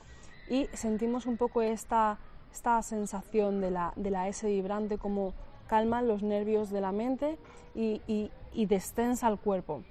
y 0.48 0.66
sentimos 0.74 1.26
un 1.26 1.36
poco 1.36 1.62
esta, 1.62 2.18
esta 2.52 2.82
sensación 2.82 3.60
de 3.60 3.70
la, 3.70 3.92
de 3.96 4.10
la 4.10 4.28
S 4.28 4.46
vibrante 4.46 4.98
como 4.98 5.32
calma 5.68 6.02
los 6.02 6.22
nervios 6.22 6.70
de 6.70 6.80
la 6.80 6.92
mente 6.92 7.38
y, 7.74 8.02
y, 8.06 8.66
destensa 8.66 9.28
el 9.28 9.38
cuerpo. 9.38 9.82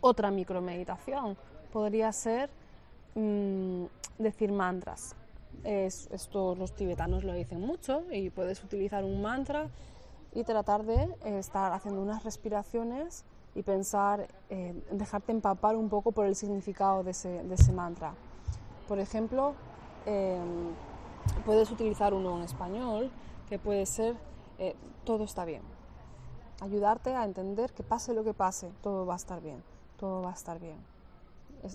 Otra 0.00 0.30
micromeditación 0.30 1.36
podría 1.72 2.10
ser 2.12 2.48
mm, 3.14 3.84
decir 4.18 4.50
mantras. 4.52 5.14
Esto 5.64 6.54
los 6.54 6.72
tibetanos 6.74 7.24
lo 7.24 7.32
dicen 7.32 7.60
mucho 7.60 8.02
y 8.10 8.30
puedes 8.30 8.62
utilizar 8.62 9.04
un 9.04 9.22
mantra 9.22 9.68
y 10.32 10.44
tratar 10.44 10.84
de 10.84 11.14
estar 11.38 11.72
haciendo 11.72 12.02
unas 12.02 12.24
respiraciones 12.24 13.24
y 13.56 13.62
pensar, 13.62 14.28
eh, 14.50 14.74
dejarte 14.92 15.32
empapar 15.32 15.76
un 15.76 15.88
poco 15.88 16.12
por 16.12 16.26
el 16.26 16.36
significado 16.36 17.02
de 17.02 17.12
ese, 17.12 17.72
mantra. 17.72 18.12
Por 18.86 18.98
ejemplo, 18.98 19.54
em, 20.04 20.74
puedes 21.46 21.70
utilizar 21.70 22.12
uno 22.12 22.36
en 22.36 22.44
español 22.44 23.10
que 23.48 23.58
puede 23.58 23.86
ser 23.86 24.14
eh, 24.58 24.76
todo 25.04 25.24
está 25.24 25.46
bien. 25.46 25.62
Ayudarte 26.60 27.14
a 27.14 27.24
entender 27.24 27.72
que 27.72 27.82
pase 27.82 28.12
lo 28.12 28.24
que 28.24 28.34
pase, 28.34 28.70
todo 28.82 29.06
va 29.06 29.14
a 29.14 29.16
estar 29.16 29.40
bien, 29.40 29.62
todo 29.98 30.20
va 30.20 30.30
a 30.30 30.34
estar 30.34 30.60
bien. 30.60 30.95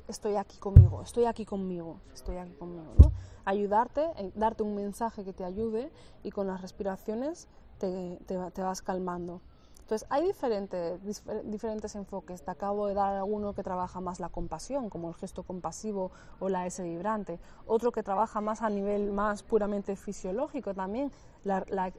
Estoy 0.08 0.36
aquí 0.36 0.58
conmigo, 0.58 1.02
estoy 1.02 1.26
aquí 1.26 1.46
conmigo, 1.46 2.00
estoy 2.14 2.38
aquí 2.38 2.54
conmigo. 2.54 2.94
¿no? 2.98 3.12
Ayudarte, 3.46 4.10
eh, 4.18 4.32
darte 4.36 4.64
un 4.64 4.76
mensaje 4.76 5.24
que 5.24 5.34
te 5.34 5.44
ayude 5.44 5.92
y 6.24 6.32
con 6.32 6.48
las 6.48 6.62
respiraciones 6.62 7.48
te, 7.78 8.20
te, 8.26 8.62
vas 8.62 8.82
calmando. 8.82 9.42
Entonces, 9.80 10.08
hay 10.10 10.26
diferentes, 10.26 11.02
diferentes 11.44 11.96
enfoques. 11.96 12.44
Te 12.44 12.52
acabo 12.52 12.88
de 12.88 12.94
dar 12.94 13.16
alguno 13.16 13.54
que 13.54 13.64
trabaja 13.64 14.00
más 14.00 14.22
la 14.22 14.30
compasión, 14.30 14.90
como 14.90 15.10
el 15.10 15.16
gesto 15.16 15.44
compasivo 15.44 16.12
o 16.40 16.48
la 16.48 16.66
S 16.66 16.82
vibrante. 16.82 17.40
Otro 17.66 17.92
que 17.92 18.02
trabaja 18.02 18.40
más 18.40 18.62
a 18.62 18.70
nivel 18.70 19.12
más 19.12 19.44
puramente 19.44 19.98
fisiológico 19.98 20.74
también, 20.74 21.12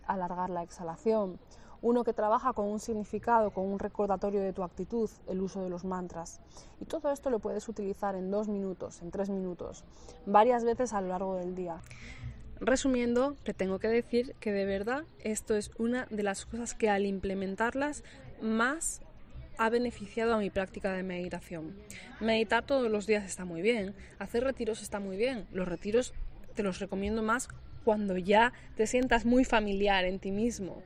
alargar 0.07 0.49
la 0.49 0.63
exhalación. 0.63 1.39
Uno 1.83 2.05
que 2.05 2.13
trabaja 2.13 2.53
con 2.53 2.67
un 2.67 2.79
significado, 2.79 3.51
con 3.51 3.67
un 3.67 3.79
recordatorio 3.79 4.41
de 4.41 4.53
tu 4.53 4.63
actitud, 4.63 5.11
el 5.27 5.41
uso 5.41 5.63
de 5.63 5.69
los 5.69 5.85
mantras. 5.85 6.41
Y 6.81 6.85
todo 6.85 7.11
esto 7.11 7.29
lo 7.29 7.41
puedes 7.41 7.69
utilizar 7.69 8.15
en 8.15 8.31
dos 8.31 8.49
minutos, 8.49 9.03
en 9.03 9.11
tres 9.11 9.31
minutos, 9.31 9.85
varias 10.25 10.65
veces 10.65 10.93
a 10.93 11.01
lo 11.01 11.09
largo 11.09 11.35
del 11.37 11.57
día. 11.57 11.81
Resumiendo, 12.61 13.35
te 13.43 13.53
tengo 13.53 13.81
que 13.81 13.89
decir 13.89 14.37
que 14.39 14.53
de 14.53 14.65
verdad 14.65 15.03
esto 15.19 15.57
es 15.57 15.73
una 15.79 16.07
de 16.11 16.23
las 16.23 16.47
cosas 16.47 16.75
que 16.75 16.89
al 16.89 17.05
implementarlas 17.05 18.05
más 18.41 19.01
ha 19.59 19.69
beneficiado 19.69 20.35
a 20.35 20.39
mi 20.39 20.51
práctica 20.51 20.93
de 20.93 21.03
meditación. 21.03 21.75
Meditar 22.21 22.65
todos 22.65 22.89
los 22.89 23.07
días 23.09 23.25
está 23.25 23.45
muy 23.45 23.63
bien, 23.63 23.97
hacer 24.21 24.45
retiros 24.45 24.81
está 24.81 25.01
muy 25.01 25.17
bien. 25.17 25.49
Los 25.51 25.67
retiros 25.67 26.15
te 26.55 26.63
los 26.63 26.79
recomiendo 26.79 27.23
más 27.23 27.49
cuando 27.85 28.17
ya 28.17 28.53
te 28.77 28.87
sientas 28.87 29.25
muy 29.25 29.45
familiar 29.45 30.05
en 30.05 30.21
ti 30.21 30.31
mismo, 30.31 30.83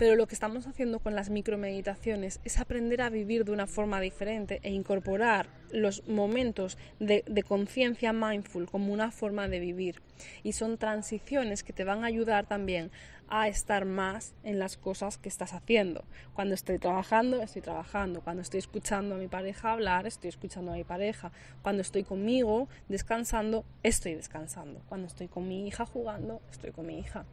pero 0.00 0.16
lo 0.16 0.26
que 0.26 0.32
estamos 0.32 0.66
haciendo 0.66 1.00
con 1.00 1.14
las 1.14 1.28
micromeditaciones 1.28 2.40
es 2.42 2.58
aprender 2.58 3.02
a 3.02 3.10
vivir 3.10 3.44
de 3.44 3.52
una 3.52 3.66
forma 3.66 4.00
diferente 4.00 4.58
e 4.62 4.70
incorporar 4.70 5.50
los 5.72 6.08
momentos 6.08 6.78
de, 7.00 7.22
conciencia 7.46 8.14
mindful 8.14 8.64
como 8.64 8.94
una 8.94 9.10
forma 9.10 9.46
de 9.46 9.60
vivir. 9.60 10.00
Y 10.42 10.52
son 10.52 10.78
transiciones 10.78 11.62
que 11.62 11.74
te 11.74 11.84
van 11.84 12.02
a 12.02 12.06
ayudar 12.06 12.46
también 12.46 12.90
a 13.28 13.48
estar 13.48 13.84
más 13.84 14.32
en 14.42 14.58
las 14.58 14.78
cosas 14.78 15.18
que 15.18 15.28
estás 15.28 15.52
haciendo. 15.52 16.02
Cuando 16.32 16.54
estoy 16.54 16.78
trabajando, 16.78 17.42
estoy 17.42 17.60
trabajando. 17.60 18.22
Cuando 18.22 18.40
estoy 18.40 18.60
escuchando 18.60 19.16
a 19.16 19.18
mi 19.18 19.28
pareja 19.28 19.72
hablar, 19.72 20.06
estoy 20.06 20.30
escuchando 20.30 20.72
a 20.72 20.76
mi 20.76 20.84
pareja. 20.84 21.30
Cuando 21.60 21.82
estoy 21.82 22.04
conmigo 22.04 22.70
descansando, 22.88 23.66
estoy 23.82 24.14
descansando. 24.14 24.80
Cuando 24.88 25.08
estoy 25.08 25.28
con 25.28 25.46
mi 25.46 25.68
hija 25.68 25.84
jugando, 25.84 26.40
estoy 26.50 26.70
con 26.70 26.86
mi 26.86 26.98
hija 26.98 27.26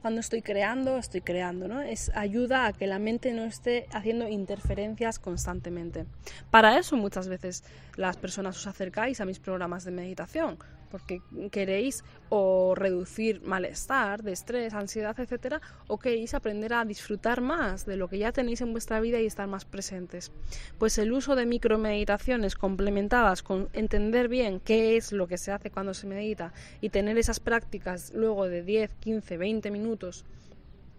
cuando 0.00 0.20
estoy 0.20 0.42
creando, 0.42 0.96
estoy 0.96 1.20
creando, 1.20 1.68
¿no? 1.68 1.80
Es 1.80 2.10
ayuda 2.14 2.66
a 2.66 2.72
que 2.72 2.86
la 2.86 2.98
mente 2.98 3.32
no 3.32 3.44
esté 3.44 3.86
haciendo 3.92 4.28
interferencias 4.28 5.18
constantemente. 5.18 6.06
Para 6.50 6.78
eso 6.78 6.96
muchas 6.96 7.28
veces 7.28 7.64
las 7.96 8.16
personas 8.16 8.56
os 8.56 8.66
acercáis 8.66 9.20
a 9.20 9.24
mis 9.24 9.38
programas 9.38 9.84
de 9.84 9.90
meditación, 9.90 10.58
porque 10.90 11.22
queréis 11.50 12.04
o 12.28 12.74
reducir 12.74 13.42
malestar, 13.42 14.26
estrés, 14.28 14.74
ansiedad, 14.74 15.18
etcétera, 15.18 15.60
o 15.86 15.98
queréis 15.98 16.34
aprender 16.34 16.74
a 16.74 16.84
disfrutar 16.84 17.40
más 17.40 17.86
de 17.86 17.96
lo 17.96 18.08
que 18.08 18.18
ya 18.18 18.32
tenéis 18.32 18.60
en 18.60 18.72
vuestra 18.72 19.00
vida 19.00 19.20
y 19.20 19.26
estar 19.26 19.46
más 19.46 19.64
presentes. 19.64 20.32
Pues 20.78 20.98
el 20.98 21.12
uso 21.12 21.36
de 21.36 21.46
micromeditaciones 21.46 22.54
complementadas 22.54 23.42
con 23.42 23.68
entender 23.72 24.28
bien 24.28 24.60
qué 24.60 24.96
es 24.96 25.12
lo 25.12 25.26
que 25.26 25.38
se 25.38 25.52
hace 25.52 25.70
cuando 25.70 25.94
se 25.94 26.06
medita 26.06 26.52
y 26.80 26.90
tener 26.90 27.18
esas 27.18 27.40
prácticas 27.40 28.12
luego 28.14 28.48
de 28.48 28.62
10, 28.62 28.90
15, 29.00 29.36
20 29.36 29.70
minutos 29.70 30.24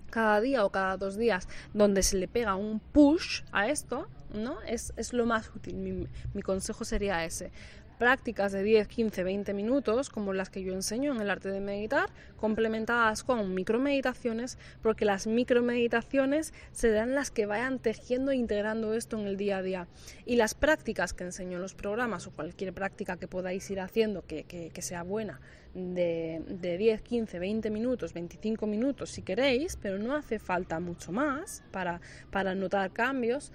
cada 0.10 0.42
día 0.42 0.66
o 0.66 0.72
cada 0.72 0.98
dos 0.98 1.18
días 1.18 1.48
donde 1.74 2.04
se 2.04 2.18
le 2.18 2.28
pega 2.28 2.56
un 2.56 2.80
push 2.80 3.44
a 3.52 3.70
esto, 3.70 4.08
¿no? 4.34 4.62
Es, 4.62 4.94
es 4.98 5.14
lo 5.14 5.26
más 5.26 5.50
útil. 5.56 6.08
Mi, 6.34 6.42
consejo 6.42 6.84
sería 6.84 7.24
ese 7.26 7.52
prácticas 8.00 8.54
de 8.54 8.64
10, 8.64 8.88
15, 8.88 9.24
20 9.24 9.54
minutos, 9.54 10.10
como 10.10 10.34
las 10.34 10.50
que 10.50 10.64
yo 10.64 10.74
enseño 10.74 11.14
en 11.14 11.22
el 11.22 11.30
arte 11.30 11.50
de 11.50 11.60
meditar, 11.60 12.10
complementadas 12.38 13.24
con 13.24 13.54
micromeditaciones, 13.54 14.58
porque 14.82 15.04
las 15.04 15.28
micromeditaciones 15.28 16.54
serán 16.72 17.14
las 17.14 17.30
que 17.30 17.46
vayan 17.46 17.78
tejiendo 17.78 18.32
e 18.32 18.38
integrando 18.38 18.94
esto 18.94 19.20
en 19.20 19.28
el 19.28 19.36
día 19.36 19.58
a 19.58 19.62
día. 19.62 19.88
Y 20.26 20.38
las 20.38 20.56
prácticas 20.56 21.14
que 21.14 21.26
enseño 21.26 21.58
en 21.58 21.62
los 21.62 21.76
programas 21.76 22.26
o 22.26 22.32
cualquier 22.32 22.74
práctica 22.74 23.18
que 23.18 23.28
podáis 23.28 23.70
ir 23.70 23.82
haciendo 23.82 24.26
que, 24.26 24.46
que, 24.46 24.82
sea 24.82 25.04
buena, 25.04 25.42
de, 25.74 26.42
de 26.48 26.78
10, 26.78 27.02
15, 27.02 27.38
20 27.38 27.70
minutos, 27.70 28.14
25 28.14 28.66
minutos 28.66 29.10
si 29.10 29.22
queréis, 29.22 29.76
pero 29.76 30.00
no 30.00 30.16
hace 30.16 30.40
falta 30.40 30.80
mucho 30.80 31.12
más 31.12 31.64
para, 31.72 32.00
para 32.32 32.56
notar 32.56 32.92
cambios. 32.92 33.52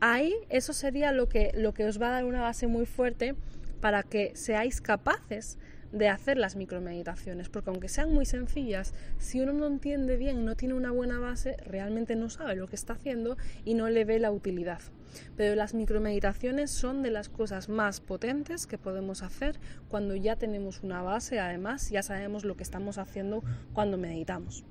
Ahí 0.00 0.34
eso 0.50 0.74
sería 0.74 1.12
lo 1.12 1.30
que, 1.30 1.52
lo 1.54 1.72
que 1.72 1.86
os 1.86 2.00
va 2.00 2.08
a 2.08 2.10
dar 2.10 2.24
una 2.26 2.42
base 2.42 2.66
muy 2.66 2.84
fuerte 2.84 3.34
para 3.86 4.02
que 4.02 4.32
seáis 4.34 4.80
capaces 4.80 5.58
de 5.92 6.08
hacer 6.08 6.38
las 6.38 6.56
micromeditaciones, 6.56 7.48
porque 7.48 7.70
aunque 7.70 7.88
sean 7.88 8.12
muy 8.12 8.26
sencillas, 8.26 8.94
si 9.18 9.40
uno 9.40 9.52
no 9.52 9.68
entiende 9.68 10.16
bien, 10.16 10.44
no 10.44 10.56
tiene 10.56 10.74
una 10.74 10.90
buena 10.90 11.20
base, 11.20 11.56
realmente 11.64 12.16
no 12.16 12.28
sabe 12.28 12.56
lo 12.56 12.66
que 12.66 12.74
está 12.74 12.94
haciendo 12.94 13.36
y 13.64 13.74
no 13.74 13.88
le 13.88 14.04
ve 14.04 14.18
la 14.18 14.32
utilidad. 14.32 14.80
Pero 15.36 15.54
las 15.54 15.72
micromeditaciones 15.72 16.72
son 16.72 17.04
de 17.04 17.12
las 17.12 17.28
cosas 17.28 17.68
más 17.68 18.00
potentes 18.00 18.66
que 18.66 18.76
podemos 18.76 19.22
hacer 19.22 19.60
cuando 19.86 20.16
ya 20.16 20.34
tenemos 20.34 20.82
una 20.82 21.02
base, 21.02 21.38
además 21.38 21.88
ya 21.88 22.02
sabemos 22.02 22.44
lo 22.44 22.56
que 22.56 22.64
estamos 22.64 22.98
haciendo 22.98 23.44
cuando 23.72 23.98
meditamos. 23.98 24.64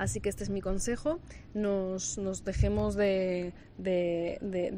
Así 0.00 0.22
que 0.22 0.30
este 0.30 0.44
es 0.44 0.48
mi 0.48 0.62
consejo, 0.62 1.20
nos, 1.52 2.16
dejemos 2.42 2.94
de, 2.94 3.52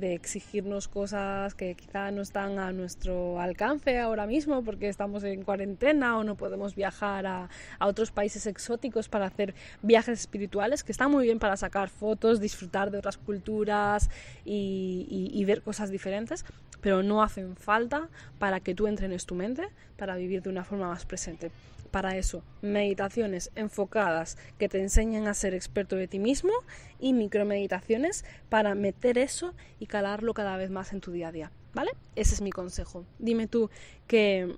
exigirnos 0.02 0.88
cosas 0.88 1.54
que 1.54 1.76
quizá 1.76 2.10
no 2.10 2.22
están 2.22 2.58
a 2.58 2.72
nuestro 2.72 3.40
alcance 3.40 4.00
ahora 4.00 4.26
mismo 4.26 4.64
porque 4.64 4.88
estamos 4.88 5.22
en 5.22 5.44
cuarentena 5.44 6.18
o 6.18 6.24
no 6.24 6.34
podemos 6.34 6.74
viajar 6.74 7.26
a, 7.26 7.48
otros 7.78 8.10
países 8.10 8.48
exóticos 8.48 9.08
para 9.08 9.26
hacer 9.26 9.54
viajes 9.80 10.18
espirituales, 10.18 10.82
que 10.82 10.90
están 10.90 11.12
muy 11.12 11.22
bien 11.22 11.38
para 11.38 11.56
sacar 11.56 11.88
fotos, 11.88 12.40
disfrutar 12.40 12.90
de 12.90 12.98
otras 12.98 13.16
culturas 13.16 14.10
y 14.44 15.44
ver 15.46 15.62
cosas 15.62 15.90
diferentes, 15.90 16.44
pero 16.80 17.04
no 17.04 17.22
hacen 17.22 17.54
falta 17.54 18.08
para 18.40 18.58
que 18.58 18.74
tú 18.74 18.88
entrenes 18.88 19.24
tu 19.24 19.36
mente 19.36 19.68
para 19.96 20.16
vivir 20.16 20.42
de 20.42 20.50
una 20.50 20.64
forma 20.64 20.88
más 20.88 21.06
presente 21.06 21.52
para 21.92 22.16
eso, 22.16 22.42
meditaciones 22.62 23.52
enfocadas 23.54 24.36
que 24.58 24.68
te 24.68 24.80
enseñen 24.80 25.28
a 25.28 25.34
ser 25.34 25.54
experto 25.54 25.94
de 25.94 26.08
ti 26.08 26.18
mismo 26.18 26.52
y 26.98 27.12
micromeditaciones 27.12 28.24
para 28.48 28.74
meter 28.74 29.18
eso 29.18 29.54
y 29.78 29.86
calarlo 29.86 30.34
cada 30.34 30.56
vez 30.56 30.70
más 30.70 30.92
en 30.92 31.00
tu 31.00 31.12
día 31.12 31.28
a 31.28 31.32
día, 31.32 31.52
¿vale? 31.74 31.92
Ese 32.16 32.34
es 32.34 32.40
mi 32.40 32.50
consejo. 32.50 33.04
Dime 33.20 33.46
tú 33.46 33.70
qué, 34.08 34.56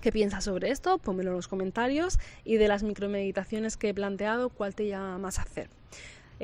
qué 0.00 0.10
piensas 0.10 0.44
sobre 0.44 0.70
esto, 0.70 0.98
pónmelo 0.98 1.30
en 1.30 1.36
los 1.36 1.46
comentarios 1.46 2.18
y 2.44 2.56
de 2.56 2.66
las 2.66 2.82
micromeditaciones 2.82 3.76
que 3.76 3.90
he 3.90 3.94
planteado, 3.94 4.48
cuál 4.48 4.74
te 4.74 4.88
llama 4.88 5.18
más 5.18 5.38
a 5.38 5.42
hacer. 5.42 5.68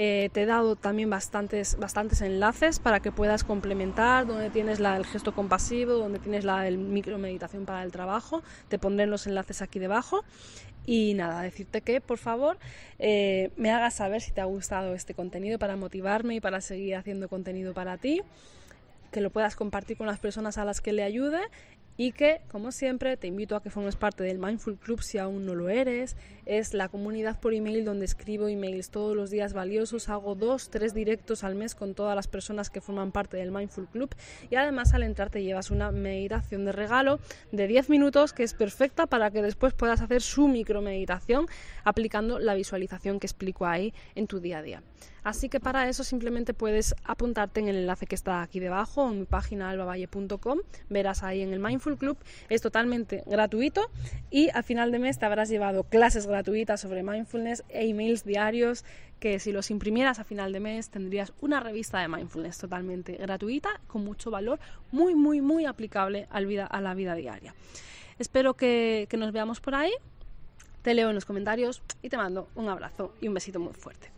Eh, 0.00 0.30
te 0.32 0.42
he 0.42 0.46
dado 0.46 0.76
también 0.76 1.10
bastantes, 1.10 1.76
bastantes 1.76 2.20
enlaces 2.20 2.78
para 2.78 3.00
que 3.00 3.10
puedas 3.10 3.42
complementar, 3.42 4.28
donde 4.28 4.48
tienes 4.48 4.78
la, 4.78 4.96
el 4.96 5.04
gesto 5.04 5.34
compasivo, 5.34 5.94
donde 5.94 6.20
tienes 6.20 6.44
la 6.44 6.68
el 6.68 6.78
micromeditación 6.78 7.64
para 7.64 7.82
el 7.82 7.90
trabajo. 7.90 8.44
Te 8.68 8.78
pondré 8.78 9.06
los 9.06 9.26
enlaces 9.26 9.60
aquí 9.60 9.80
debajo. 9.80 10.22
Y 10.86 11.14
nada, 11.14 11.42
decirte 11.42 11.80
que 11.80 12.00
por 12.00 12.18
favor 12.18 12.58
eh, 13.00 13.50
me 13.56 13.72
hagas 13.72 13.94
saber 13.94 14.20
si 14.20 14.30
te 14.30 14.40
ha 14.40 14.44
gustado 14.44 14.94
este 14.94 15.14
contenido 15.14 15.58
para 15.58 15.74
motivarme 15.74 16.36
y 16.36 16.40
para 16.40 16.60
seguir 16.60 16.94
haciendo 16.94 17.28
contenido 17.28 17.74
para 17.74 17.98
ti 17.98 18.22
que 19.10 19.20
lo 19.20 19.30
puedas 19.30 19.56
compartir 19.56 19.96
con 19.96 20.06
las 20.06 20.18
personas 20.18 20.58
a 20.58 20.64
las 20.64 20.80
que 20.80 20.92
le 20.92 21.02
ayude 21.02 21.40
y 22.00 22.12
que, 22.12 22.40
como 22.48 22.70
siempre, 22.70 23.16
te 23.16 23.26
invito 23.26 23.56
a 23.56 23.62
que 23.62 23.70
formes 23.70 23.96
parte 23.96 24.22
del 24.22 24.38
Mindful 24.38 24.78
Club 24.78 25.02
si 25.02 25.18
aún 25.18 25.44
no 25.44 25.56
lo 25.56 25.68
eres. 25.68 26.16
Es 26.46 26.72
la 26.72 26.88
comunidad 26.88 27.40
por 27.40 27.54
email 27.54 27.84
donde 27.84 28.04
escribo 28.04 28.46
emails 28.46 28.90
todos 28.90 29.16
los 29.16 29.30
días 29.30 29.52
valiosos. 29.52 30.08
Hago 30.08 30.36
dos, 30.36 30.70
tres 30.70 30.94
directos 30.94 31.42
al 31.42 31.56
mes 31.56 31.74
con 31.74 31.94
todas 31.94 32.14
las 32.14 32.28
personas 32.28 32.70
que 32.70 32.80
forman 32.80 33.10
parte 33.10 33.36
del 33.36 33.50
Mindful 33.50 33.88
Club. 33.88 34.14
Y 34.48 34.54
además, 34.54 34.94
al 34.94 35.02
entrar, 35.02 35.28
te 35.30 35.42
llevas 35.42 35.72
una 35.72 35.90
meditación 35.90 36.64
de 36.64 36.70
regalo 36.70 37.18
de 37.50 37.66
10 37.66 37.90
minutos 37.90 38.32
que 38.32 38.44
es 38.44 38.54
perfecta 38.54 39.08
para 39.08 39.32
que 39.32 39.42
después 39.42 39.74
puedas 39.74 40.00
hacer 40.00 40.22
su 40.22 40.46
micromeditación 40.46 41.48
aplicando 41.82 42.38
la 42.38 42.54
visualización 42.54 43.18
que 43.18 43.26
explico 43.26 43.66
ahí 43.66 43.92
en 44.14 44.28
tu 44.28 44.38
día 44.38 44.58
a 44.58 44.62
día. 44.62 44.82
Así 45.24 45.48
que 45.48 45.60
para 45.60 45.88
eso 45.88 46.04
simplemente 46.04 46.54
puedes 46.54 46.94
apuntarte 47.04 47.60
en 47.60 47.68
el 47.68 47.76
enlace 47.76 48.06
que 48.06 48.14
está 48.14 48.42
aquí 48.42 48.60
debajo 48.60 49.10
en 49.10 49.20
mi 49.20 49.24
página 49.26 49.70
albavalle.com. 49.70 50.60
Verás 50.88 51.22
ahí 51.22 51.42
en 51.42 51.52
el 51.52 51.60
Mindful 51.60 51.98
Club. 51.98 52.16
Es 52.48 52.62
totalmente 52.62 53.24
gratuito 53.26 53.90
y 54.30 54.48
a 54.50 54.62
final 54.62 54.90
de 54.92 54.98
mes 54.98 55.18
te 55.18 55.26
habrás 55.26 55.48
llevado 55.48 55.84
clases 55.84 56.26
gratuitas 56.26 56.80
sobre 56.80 57.02
mindfulness 57.02 57.64
e 57.68 57.88
emails 57.88 58.24
diarios 58.24 58.84
que 59.20 59.38
si 59.38 59.52
los 59.52 59.70
imprimieras 59.70 60.18
a 60.18 60.24
final 60.24 60.52
de 60.52 60.60
mes 60.60 60.90
tendrías 60.90 61.32
una 61.40 61.60
revista 61.60 62.00
de 62.00 62.08
mindfulness 62.08 62.58
totalmente 62.58 63.14
gratuita 63.14 63.68
con 63.86 64.04
mucho 64.04 64.30
valor, 64.30 64.60
muy, 64.92 65.14
muy, 65.14 65.40
muy 65.40 65.66
aplicable 65.66 66.28
a 66.30 66.80
la 66.80 66.94
vida 66.94 67.14
diaria. 67.14 67.54
Espero 68.18 68.54
que 68.54 69.08
nos 69.18 69.32
veamos 69.32 69.60
por 69.60 69.74
ahí. 69.74 69.92
Te 70.82 70.94
leo 70.94 71.08
en 71.08 71.14
los 71.14 71.24
comentarios 71.24 71.82
y 72.02 72.08
te 72.08 72.16
mando 72.16 72.48
un 72.54 72.68
abrazo 72.68 73.12
y 73.20 73.28
un 73.28 73.34
besito 73.34 73.58
muy 73.58 73.74
fuerte. 73.74 74.17